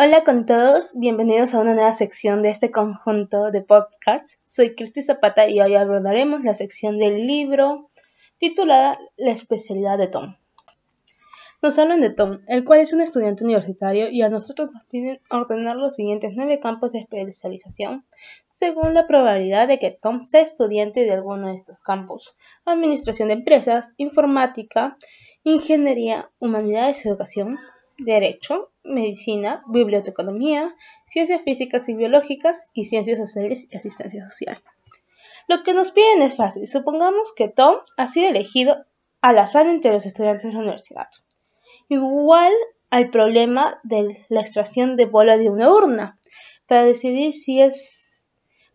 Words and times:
Hola 0.00 0.22
con 0.22 0.46
todos, 0.46 0.92
bienvenidos 0.94 1.54
a 1.54 1.60
una 1.60 1.74
nueva 1.74 1.92
sección 1.92 2.40
de 2.40 2.50
este 2.50 2.70
conjunto 2.70 3.50
de 3.50 3.62
podcasts. 3.62 4.38
Soy 4.46 4.76
Cristi 4.76 5.02
Zapata 5.02 5.48
y 5.48 5.60
hoy 5.60 5.74
abordaremos 5.74 6.44
la 6.44 6.54
sección 6.54 7.00
del 7.00 7.26
libro 7.26 7.90
titulada 8.38 8.96
La 9.16 9.32
especialidad 9.32 9.98
de 9.98 10.06
Tom. 10.06 10.36
Nos 11.62 11.80
hablan 11.80 12.00
de 12.00 12.10
Tom, 12.10 12.42
el 12.46 12.64
cual 12.64 12.78
es 12.78 12.92
un 12.92 13.00
estudiante 13.00 13.42
universitario 13.42 14.08
y 14.08 14.22
a 14.22 14.28
nosotros 14.28 14.70
nos 14.70 14.84
piden 14.84 15.18
ordenar 15.30 15.74
los 15.74 15.96
siguientes 15.96 16.30
nueve 16.36 16.60
campos 16.60 16.92
de 16.92 17.00
especialización 17.00 18.04
según 18.46 18.94
la 18.94 19.08
probabilidad 19.08 19.66
de 19.66 19.80
que 19.80 19.90
Tom 19.90 20.28
sea 20.28 20.42
estudiante 20.42 21.00
de 21.00 21.10
alguno 21.10 21.48
de 21.48 21.56
estos 21.56 21.82
campos. 21.82 22.36
Administración 22.64 23.26
de 23.26 23.34
empresas, 23.34 23.94
informática, 23.96 24.96
ingeniería, 25.42 26.30
humanidades, 26.38 27.04
educación, 27.04 27.58
derecho, 27.98 28.70
medicina, 28.84 29.62
biblioteconomía, 29.68 30.74
ciencias 31.06 31.42
físicas 31.42 31.88
y 31.88 31.94
biológicas 31.94 32.70
y 32.72 32.86
ciencias 32.86 33.18
sociales 33.18 33.66
y 33.70 33.76
asistencia 33.76 34.26
social. 34.26 34.62
Lo 35.46 35.62
que 35.62 35.74
nos 35.74 35.90
piden 35.90 36.22
es 36.22 36.36
fácil. 36.36 36.66
Supongamos 36.66 37.32
que 37.34 37.48
Tom 37.48 37.76
ha 37.96 38.08
sido 38.08 38.28
elegido 38.28 38.86
al 39.20 39.38
azar 39.38 39.66
entre 39.66 39.92
los 39.92 40.06
estudiantes 40.06 40.44
de 40.44 40.52
la 40.52 40.60
universidad 40.60 41.08
igual 41.88 42.52
al 42.90 43.10
problema 43.10 43.80
de 43.82 44.24
la 44.28 44.40
extracción 44.40 44.96
de 44.96 45.06
bola 45.06 45.36
de 45.36 45.50
una 45.50 45.70
urna, 45.70 46.18
para 46.66 46.84
decidir 46.84 47.34
si 47.34 47.60
es 47.60 48.26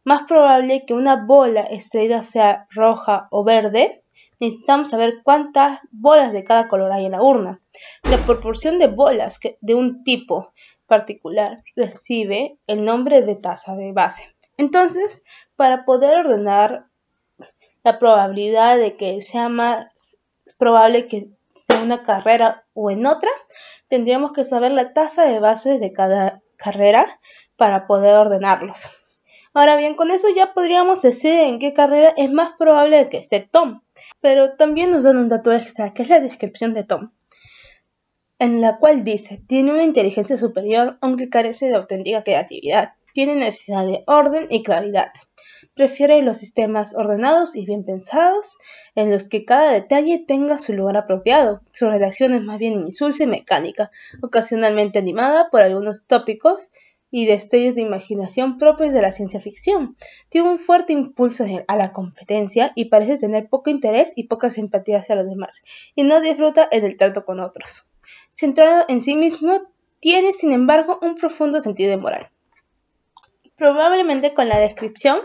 más 0.04 0.24
probable 0.24 0.86
que 0.86 0.94
una 0.94 1.26
bola 1.26 1.62
extraída 1.70 2.24
sea 2.24 2.68
roja 2.72 3.28
o 3.32 3.44
verde, 3.44 4.03
necesitamos 4.50 4.90
saber 4.90 5.22
cuántas 5.24 5.80
bolas 5.92 6.34
de 6.34 6.44
cada 6.44 6.68
color 6.68 6.92
hay 6.92 7.06
en 7.06 7.14
la 7.14 7.22
urna. 7.22 7.62
La 8.04 8.18
proporción 8.18 8.78
de 8.80 8.88
bolas 8.88 9.40
de 9.62 9.76
un 9.76 10.04
tipo 10.04 10.54
particular 10.86 11.64
recibe 11.76 12.58
el 12.68 12.84
nombre 12.84 13.22
de 13.22 13.36
tasa 13.36 13.76
de 13.76 13.92
base. 13.94 14.36
Entonces, 14.58 15.24
para 15.56 15.86
poder 15.86 16.26
ordenar 16.26 16.88
la 17.84 18.00
probabilidad 18.00 18.78
de 18.78 18.96
que 18.96 19.22
sea 19.22 19.50
más 19.50 20.18
probable 20.58 21.08
que 21.08 21.30
en 21.70 21.82
una 21.82 22.04
carrera 22.04 22.66
o 22.74 22.92
en 22.92 23.06
otra, 23.06 23.32
tendríamos 23.88 24.34
que 24.34 24.44
saber 24.44 24.72
la 24.72 24.94
tasa 24.94 25.26
de 25.26 25.40
base 25.40 25.80
de 25.80 25.92
cada 25.94 26.42
carrera 26.58 27.20
para 27.56 27.88
poder 27.88 28.16
ordenarlos. 28.16 28.90
Ahora 29.54 29.76
bien, 29.76 29.96
con 29.96 30.10
eso 30.10 30.28
ya 30.36 30.54
podríamos 30.54 31.02
decir 31.02 31.34
en 31.34 31.60
qué 31.60 31.74
carrera 31.74 32.14
es 32.18 32.32
más 32.32 32.52
probable 32.58 33.08
que 33.10 33.18
esté 33.18 33.40
Tom. 33.40 33.82
Pero 34.24 34.56
también 34.56 34.90
nos 34.90 35.04
dan 35.04 35.18
un 35.18 35.28
dato 35.28 35.52
extra, 35.52 35.94
que 35.94 36.04
es 36.04 36.08
la 36.08 36.22
descripción 36.22 36.74
de 36.74 36.86
Tom, 36.86 37.12
en 38.40 38.62
la 38.62 38.78
cual 38.78 39.04
dice, 39.04 39.44
tiene 39.48 39.74
una 39.74 39.84
inteligencia 39.84 40.38
superior 40.38 40.98
aunque 41.02 41.28
carece 41.28 41.66
de 41.66 41.76
auténtica 41.76 42.24
creatividad, 42.24 42.94
tiene 43.14 43.36
necesidad 43.36 43.86
de 43.86 44.06
orden 44.08 44.48
y 44.50 44.64
claridad. 44.64 45.10
Prefiere 45.76 46.22
los 46.22 46.38
sistemas 46.38 46.96
ordenados 46.96 47.54
y 47.58 47.66
bien 47.66 47.84
pensados, 47.84 48.58
en 48.96 49.10
los 49.10 49.26
que 49.26 49.44
cada 49.44 49.74
detalle 49.74 50.24
tenga 50.26 50.58
su 50.58 50.72
lugar 50.72 50.96
apropiado. 50.96 51.62
Su 51.74 51.90
redacción 51.90 52.34
es 52.34 52.44
más 52.44 52.60
bien 52.60 52.80
insulsa 52.80 53.26
y 53.26 53.28
mecánica, 53.28 53.92
ocasionalmente 54.22 55.00
animada 55.00 55.50
por 55.50 55.64
algunos 55.64 56.06
tópicos 56.08 56.72
y 57.16 57.28
destellos 57.28 57.76
de 57.76 57.82
imaginación 57.82 58.58
propios 58.58 58.92
de 58.92 59.00
la 59.00 59.12
ciencia 59.12 59.40
ficción. 59.40 59.96
Tiene 60.30 60.50
un 60.50 60.58
fuerte 60.58 60.94
impulso 60.94 61.46
a 61.68 61.76
la 61.76 61.94
competencia 61.94 62.72
y 62.74 62.86
parece 62.86 63.20
tener 63.20 63.50
poco 63.50 63.70
interés 63.70 64.14
y 64.16 64.24
poca 64.24 64.50
simpatía 64.50 64.98
hacia 64.98 65.16
los 65.16 65.30
demás, 65.30 65.62
y 65.94 66.02
no 66.02 66.22
disfruta 66.22 66.68
en 66.72 66.86
el 66.86 66.98
trato 66.98 67.24
con 67.24 67.40
otros. 67.40 67.88
Centrado 68.36 68.86
en 68.88 69.00
sí 69.00 69.16
mismo, 69.16 69.62
tiene 70.00 70.34
sin 70.34 70.54
embargo 70.54 70.98
un 71.04 71.14
profundo 71.14 71.62
sentido 71.62 71.92
de 71.92 71.98
moral. 71.98 72.32
Probablemente 73.58 74.34
con 74.34 74.50
la 74.50 74.58
descripción 74.58 75.20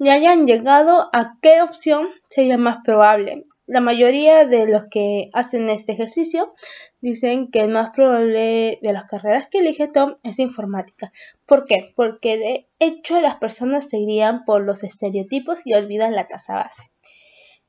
ya 0.00 0.14
hayan 0.14 0.44
llegado 0.44 1.08
a 1.12 1.36
qué 1.40 1.62
opción 1.62 2.08
sería 2.26 2.58
más 2.58 2.78
probable. 2.82 3.44
La 3.68 3.82
mayoría 3.82 4.46
de 4.46 4.66
los 4.66 4.86
que 4.86 5.28
hacen 5.34 5.68
este 5.68 5.92
ejercicio 5.92 6.54
dicen 7.02 7.50
que 7.50 7.60
el 7.60 7.68
más 7.68 7.90
probable 7.90 8.78
de 8.80 8.92
las 8.94 9.04
carreras 9.04 9.46
que 9.46 9.58
elige 9.58 9.88
Tom 9.88 10.16
es 10.22 10.38
informática. 10.38 11.12
¿Por 11.44 11.66
qué? 11.66 11.92
Porque 11.94 12.38
de 12.38 12.66
hecho 12.78 13.20
las 13.20 13.36
personas 13.36 13.86
se 13.86 13.98
irían 13.98 14.46
por 14.46 14.64
los 14.64 14.84
estereotipos 14.84 15.66
y 15.66 15.74
olvidan 15.74 16.14
la 16.14 16.26
tasa 16.26 16.54
base. 16.54 16.90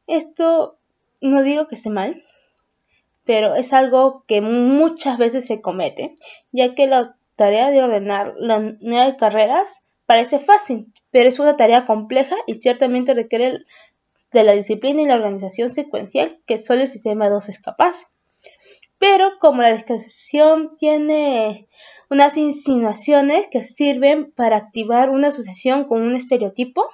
Esto 0.08 0.80
no 1.20 1.44
digo 1.44 1.68
que 1.68 1.76
esté 1.76 1.90
mal, 1.90 2.24
pero 3.26 3.56
es 3.56 3.74
algo 3.74 4.24
que 4.26 4.40
muchas 4.40 5.18
veces 5.18 5.46
se 5.46 5.60
comete, 5.60 6.16
ya 6.54 6.76
que 6.76 6.88
la 6.88 7.18
tarea 7.36 7.72
de 7.72 7.84
ordenar 7.84 8.36
las 8.38 8.62
nueve 8.80 9.18
carreras 9.18 9.90
Parece 10.10 10.40
fácil, 10.40 10.92
pero 11.12 11.30
es 11.30 11.38
una 11.38 11.56
tarea 11.56 11.86
compleja 11.86 12.36
y 12.48 12.56
ciertamente 12.56 13.14
requiere 13.14 13.60
de 14.32 14.44
la 14.44 14.54
disciplina 14.54 15.02
y 15.02 15.06
la 15.06 15.16
organización 15.16 15.70
secuencial 15.70 16.40
que 16.46 16.58
solo 16.58 16.82
el 16.82 16.88
sistema 16.88 17.30
2 17.30 17.50
es 17.50 17.60
capaz. 17.60 18.08
Pero 18.98 19.32
como 19.40 19.62
la 19.62 19.72
descripción 19.72 20.76
tiene 20.78 21.68
unas 22.10 22.38
insinuaciones 22.38 23.48
que 23.50 23.64
sirven 23.64 24.32
para 24.32 24.58
activar 24.58 25.10
una 25.10 25.30
asociación 25.30 25.86
con 25.86 26.02
un 26.02 26.16
estereotipo 26.16 26.86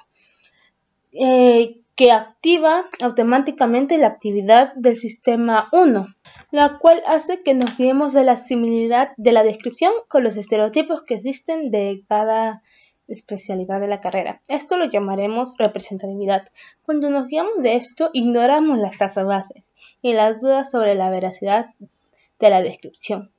eh, 1.12 1.80
que 1.96 2.12
activa 2.12 2.84
automáticamente 3.02 3.96
la 3.96 4.08
actividad 4.08 4.74
del 4.74 4.96
sistema 4.96 5.68
1, 5.72 6.14
la 6.50 6.78
cual 6.78 7.02
hace 7.06 7.42
que 7.42 7.54
nos 7.54 7.76
guiemos 7.78 8.12
de 8.12 8.22
la 8.22 8.36
similaridad 8.36 9.12
de 9.16 9.32
la 9.32 9.42
descripción 9.42 9.92
con 10.08 10.22
los 10.22 10.36
estereotipos 10.36 11.02
que 11.02 11.14
existen 11.14 11.70
de 11.70 12.04
cada 12.06 12.62
especialidad 13.08 13.80
de 13.80 13.88
la 13.88 14.00
carrera. 14.00 14.42
Esto 14.48 14.76
lo 14.76 14.86
llamaremos 14.86 15.54
representatividad. 15.58 16.48
Cuando 16.82 17.10
nos 17.10 17.26
guiamos 17.26 17.62
de 17.62 17.76
esto, 17.76 18.10
ignoramos 18.12 18.78
las 18.78 18.98
tasas 18.98 19.26
bases 19.26 19.64
y 20.02 20.14
las 20.14 20.40
dudas 20.40 20.70
sobre 20.70 20.94
la 20.94 21.10
veracidad 21.10 21.74
de 22.38 22.50
la 22.50 22.62
descripción. 22.62 23.32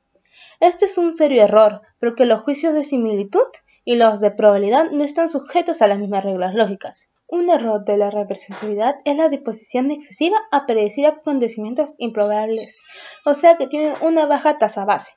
Este 0.59 0.85
es 0.85 0.97
un 0.97 1.13
serio 1.13 1.43
error, 1.43 1.81
porque 1.99 2.25
los 2.25 2.41
juicios 2.41 2.73
de 2.73 2.83
similitud 2.83 3.47
y 3.83 3.95
los 3.95 4.19
de 4.19 4.31
probabilidad 4.31 4.91
no 4.91 5.03
están 5.03 5.29
sujetos 5.29 5.81
a 5.81 5.87
las 5.87 5.99
mismas 5.99 6.23
reglas 6.23 6.53
lógicas. 6.53 7.09
Un 7.27 7.49
error 7.49 7.83
de 7.83 7.97
la 7.97 8.09
representatividad 8.09 8.95
es 9.03 9.17
la 9.17 9.29
disposición 9.29 9.91
excesiva 9.91 10.37
a 10.51 10.65
predecir 10.65 11.05
acontecimientos 11.05 11.95
improbables, 11.97 12.79
o 13.25 13.33
sea 13.33 13.57
que 13.57 13.67
tienen 13.67 13.93
una 14.01 14.25
baja 14.25 14.57
tasa 14.57 14.85
base. 14.85 15.13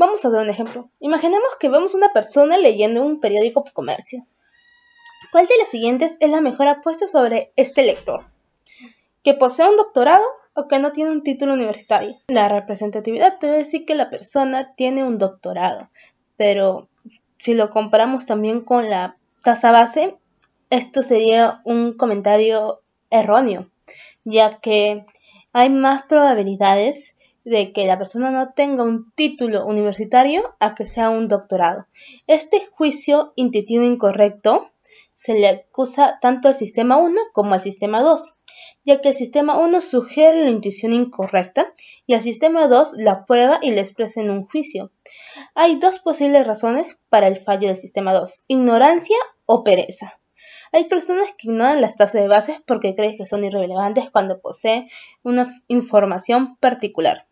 Vamos 0.00 0.24
a 0.24 0.30
dar 0.30 0.40
un 0.40 0.48
ejemplo. 0.48 0.88
Imaginemos 0.98 1.50
que 1.60 1.68
vemos 1.68 1.92
una 1.92 2.10
persona 2.14 2.56
leyendo 2.56 3.02
un 3.02 3.20
periódico 3.20 3.64
comercio. 3.74 4.26
¿Cuál 5.30 5.46
de 5.46 5.58
las 5.58 5.68
siguientes 5.68 6.16
es 6.20 6.30
la 6.30 6.40
mejor 6.40 6.68
apuesta 6.68 7.06
sobre 7.06 7.52
este 7.56 7.82
lector? 7.82 8.24
¿Que 9.22 9.34
posee 9.34 9.68
un 9.68 9.76
doctorado 9.76 10.24
o 10.54 10.68
que 10.68 10.78
no 10.78 10.92
tiene 10.92 11.10
un 11.10 11.22
título 11.22 11.52
universitario? 11.52 12.16
La 12.28 12.48
representatividad 12.48 13.38
debe 13.40 13.58
decir 13.58 13.84
que 13.84 13.94
la 13.94 14.08
persona 14.08 14.74
tiene 14.74 15.04
un 15.04 15.18
doctorado, 15.18 15.90
pero 16.38 16.88
si 17.36 17.52
lo 17.52 17.68
comparamos 17.68 18.24
también 18.24 18.62
con 18.62 18.88
la 18.88 19.18
tasa 19.42 19.70
base, 19.70 20.16
esto 20.70 21.02
sería 21.02 21.60
un 21.66 21.92
comentario 21.92 22.80
erróneo, 23.10 23.70
ya 24.24 24.60
que 24.60 25.04
hay 25.52 25.68
más 25.68 26.04
probabilidades 26.04 27.16
de 27.44 27.72
que 27.72 27.86
la 27.86 27.98
persona 27.98 28.30
no 28.30 28.52
tenga 28.52 28.82
un 28.84 29.12
título 29.12 29.66
universitario 29.66 30.54
a 30.60 30.74
que 30.74 30.86
sea 30.86 31.10
un 31.10 31.28
doctorado. 31.28 31.86
Este 32.26 32.60
juicio 32.66 33.32
intuitivo 33.36 33.84
incorrecto 33.84 34.70
se 35.14 35.34
le 35.34 35.48
acusa 35.48 36.18
tanto 36.20 36.48
al 36.48 36.54
sistema 36.54 36.96
1 36.96 37.20
como 37.32 37.54
al 37.54 37.60
sistema 37.60 38.02
2, 38.02 38.36
ya 38.84 39.00
que 39.00 39.08
el 39.08 39.14
sistema 39.14 39.58
1 39.58 39.80
sugiere 39.80 40.44
la 40.44 40.50
intuición 40.50 40.92
incorrecta 40.92 41.72
y 42.06 42.14
el 42.14 42.22
sistema 42.22 42.66
2 42.68 42.94
la 42.98 43.26
prueba 43.26 43.58
y 43.62 43.70
la 43.72 43.82
expresa 43.82 44.20
en 44.20 44.30
un 44.30 44.46
juicio. 44.46 44.90
Hay 45.54 45.76
dos 45.76 45.98
posibles 45.98 46.46
razones 46.46 46.96
para 47.08 47.26
el 47.26 47.38
fallo 47.38 47.68
del 47.68 47.76
sistema 47.76 48.14
2, 48.14 48.44
ignorancia 48.48 49.18
o 49.44 49.64
pereza. 49.64 50.20
Hay 50.72 50.84
personas 50.84 51.28
que 51.36 51.48
ignoran 51.48 51.80
las 51.80 51.96
tasas 51.96 52.22
de 52.22 52.28
bases 52.28 52.62
porque 52.64 52.94
creen 52.94 53.16
que 53.16 53.26
son 53.26 53.44
irrelevantes 53.44 54.10
cuando 54.10 54.40
poseen 54.40 54.88
una 55.22 55.52
información 55.66 56.56
particular. 56.56 57.26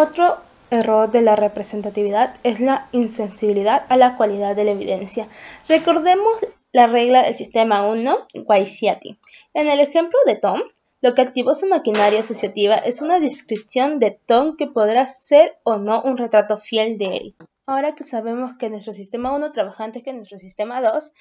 Otro 0.00 0.38
error 0.70 1.10
de 1.10 1.20
la 1.20 1.36
representatividad 1.36 2.34
es 2.42 2.58
la 2.58 2.88
insensibilidad 2.90 3.84
a 3.90 3.98
la 3.98 4.16
cualidad 4.16 4.56
de 4.56 4.64
la 4.64 4.70
evidencia. 4.70 5.28
Recordemos 5.68 6.38
la 6.72 6.86
regla 6.86 7.24
del 7.24 7.34
sistema 7.34 7.86
1, 7.86 8.28
Guaisiati. 8.32 9.18
En 9.52 9.68
el 9.68 9.78
ejemplo 9.78 10.18
de 10.24 10.36
Tom, 10.36 10.62
lo 11.02 11.14
que 11.14 11.20
activó 11.20 11.52
su 11.52 11.66
maquinaria 11.66 12.20
asociativa 12.20 12.76
es 12.76 13.02
una 13.02 13.20
descripción 13.20 13.98
de 13.98 14.18
Tom 14.24 14.56
que 14.56 14.68
podrá 14.68 15.06
ser 15.06 15.58
o 15.64 15.76
no 15.76 16.00
un 16.00 16.16
retrato 16.16 16.56
fiel 16.56 16.96
de 16.96 17.16
él. 17.18 17.36
Ahora 17.66 17.94
que 17.94 18.02
sabemos 18.02 18.52
que 18.58 18.70
nuestro 18.70 18.94
sistema 18.94 19.34
1 19.36 19.52
trabaja 19.52 19.84
antes 19.84 20.02
que 20.02 20.14
nuestro 20.14 20.38
sistema 20.38 20.80
2, 20.80 21.12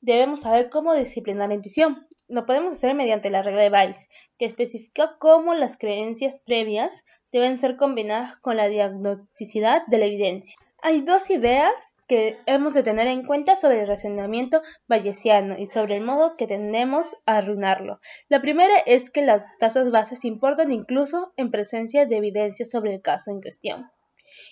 debemos 0.00 0.40
saber 0.40 0.68
cómo 0.68 0.94
disciplinar 0.94 1.50
la 1.50 1.54
intuición. 1.54 2.08
Lo 2.28 2.46
podemos 2.46 2.74
hacer 2.74 2.94
mediante 2.94 3.30
la 3.30 3.42
regla 3.42 3.62
de 3.62 3.70
Bayes, 3.70 4.08
que 4.38 4.46
especifica 4.46 5.16
cómo 5.18 5.54
las 5.54 5.76
creencias 5.76 6.38
previas 6.44 7.04
deben 7.32 7.58
ser 7.58 7.76
combinadas 7.76 8.36
con 8.36 8.56
la 8.56 8.68
diagnosticidad 8.68 9.86
de 9.86 9.98
la 9.98 10.06
evidencia. 10.06 10.56
Hay 10.82 11.02
dos 11.02 11.30
ideas 11.30 11.72
que 12.08 12.38
hemos 12.46 12.72
de 12.74 12.82
tener 12.82 13.08
en 13.08 13.24
cuenta 13.24 13.56
sobre 13.56 13.80
el 13.80 13.88
razonamiento 13.88 14.62
bayesiano 14.86 15.58
y 15.58 15.66
sobre 15.66 15.96
el 15.96 16.04
modo 16.04 16.36
que 16.36 16.46
tendemos 16.46 17.16
a 17.26 17.38
arruinarlo. 17.38 18.00
La 18.28 18.40
primera 18.40 18.74
es 18.86 19.10
que 19.10 19.22
las 19.22 19.44
tasas 19.58 19.90
bases 19.90 20.24
importan 20.24 20.70
incluso 20.70 21.32
en 21.36 21.50
presencia 21.50 22.06
de 22.06 22.16
evidencia 22.16 22.64
sobre 22.64 22.94
el 22.94 23.02
caso 23.02 23.30
en 23.32 23.40
cuestión. 23.40 23.90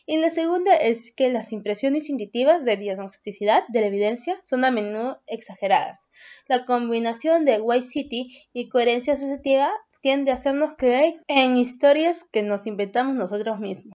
Y 0.06 0.18
la 0.18 0.30
segunda 0.30 0.74
es 0.74 1.12
que 1.12 1.30
las 1.30 1.52
impresiones 1.52 2.08
intuitivas 2.10 2.64
de 2.64 2.76
diagnosticidad 2.76 3.64
de 3.68 3.80
la 3.80 3.86
evidencia 3.86 4.36
son 4.42 4.64
a 4.64 4.70
menudo 4.70 5.22
exageradas. 5.26 6.08
La 6.46 6.64
combinación 6.64 7.44
de 7.44 7.60
White 7.60 7.86
City 7.86 8.36
y 8.52 8.68
coherencia 8.68 9.14
asociativa 9.14 9.70
tiende 10.00 10.32
a 10.32 10.34
hacernos 10.34 10.74
creer 10.76 11.22
en 11.28 11.56
historias 11.56 12.24
que 12.24 12.42
nos 12.42 12.66
inventamos 12.66 13.14
nosotros 13.14 13.58
mismos. 13.58 13.93